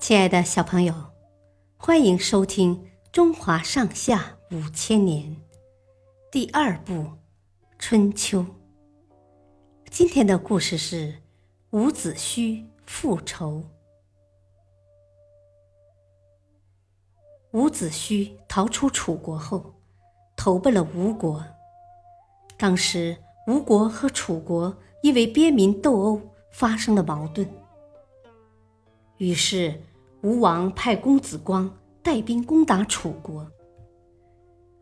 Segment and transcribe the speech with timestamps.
[0.00, 0.94] 亲爱的小朋友，
[1.76, 2.76] 欢迎收听
[3.12, 5.24] 《中华上下五千年》
[6.30, 6.92] 第二部
[7.80, 8.40] 《春秋》。
[9.90, 11.16] 今天的故事是
[11.70, 13.64] 伍子胥复仇。
[17.50, 19.74] 伍子胥逃出楚国后，
[20.36, 21.44] 投奔了吴国。
[22.56, 23.16] 当时，
[23.48, 26.20] 吴国和楚国因为边民斗殴
[26.52, 27.46] 发生了矛盾，
[29.16, 29.82] 于是。
[30.22, 33.46] 吴王派公子光带兵攻打楚国。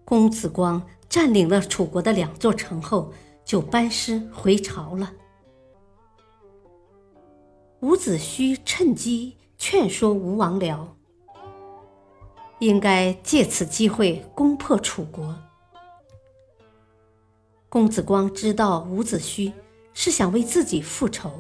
[0.05, 3.13] 公子光占领了楚国的两座城后，
[3.45, 5.13] 就班师回朝了。
[7.81, 10.87] 伍子胥趁机劝说吴王僚，
[12.61, 15.37] 应该借此机会攻破楚国。
[17.69, 19.53] 公子光知道伍子胥
[19.93, 21.31] 是想为自己复仇，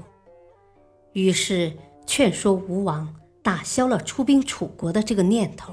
[1.13, 1.73] 于是
[2.07, 3.15] 劝说吴王。
[3.47, 5.73] 打消了出兵楚国的这个念头。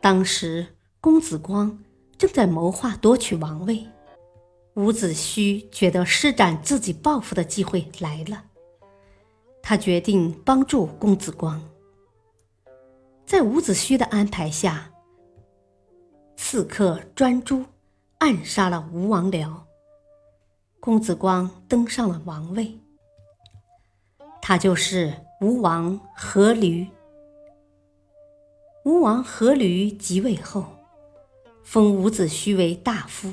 [0.00, 1.82] 当时，公子光
[2.16, 3.84] 正在谋划夺取王位，
[4.74, 8.44] 伍子胥觉得施展自己抱负的机会来了，
[9.60, 11.60] 他决定帮助公子光。
[13.26, 14.92] 在伍子胥的安排下，
[16.36, 17.64] 刺客专诸
[18.18, 19.52] 暗杀了吴王僚，
[20.78, 22.78] 公子光登上了王位。
[24.40, 25.12] 他就是。
[25.42, 26.86] 吴王阖闾，
[28.84, 30.66] 吴王阖闾即位后，
[31.62, 33.32] 封伍子胥为大夫，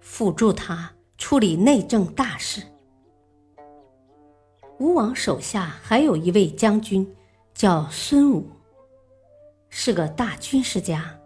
[0.00, 2.64] 辅助他处理内政大事。
[4.80, 7.14] 吴王手下还有一位将军，
[7.54, 8.44] 叫孙武，
[9.68, 11.16] 是个大军事家。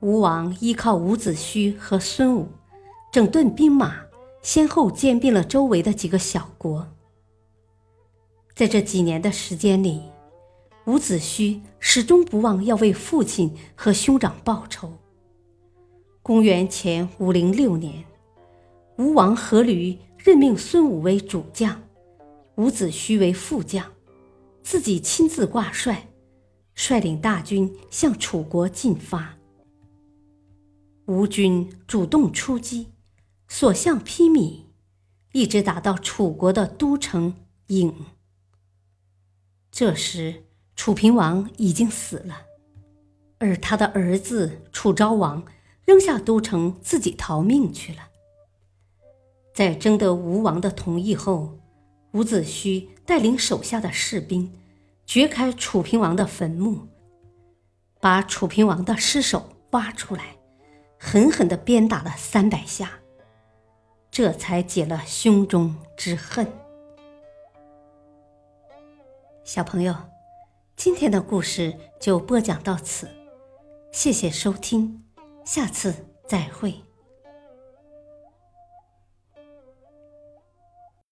[0.00, 2.48] 吴王依靠伍子胥和孙武，
[3.10, 3.96] 整顿兵马，
[4.42, 6.86] 先后兼并了周围的几个小国。
[8.56, 10.00] 在这几年的时间里，
[10.86, 14.90] 伍子胥始终不忘要为父亲和兄长报仇。
[16.22, 18.02] 公元前五零六年，
[18.96, 21.82] 吴王阖闾任命孙武为主将，
[22.54, 23.92] 伍子胥为副将，
[24.62, 26.08] 自己亲自挂帅，
[26.74, 29.36] 率领大军向楚国进发。
[31.04, 32.86] 吴军主动出击，
[33.48, 34.60] 所向披靡，
[35.32, 37.34] 一直打到楚国的都城
[37.68, 37.92] 郢。
[39.78, 40.42] 这时，
[40.74, 42.46] 楚平王已经死了，
[43.36, 45.44] 而他的儿子楚昭王
[45.84, 47.98] 扔下都城，自己逃命去了。
[49.52, 51.58] 在征得吴王的同意后，
[52.12, 54.50] 伍子胥带领手下的士兵
[55.04, 56.88] 掘开楚平王的坟墓，
[58.00, 60.38] 把楚平王的尸首挖出来，
[60.98, 62.92] 狠狠地鞭打了三百下，
[64.10, 66.50] 这才解了胸中之恨。
[69.46, 69.94] 小朋友，
[70.76, 73.08] 今天的故事就播讲到此，
[73.92, 75.04] 谢谢收听，
[75.44, 75.94] 下次
[76.26, 76.85] 再会。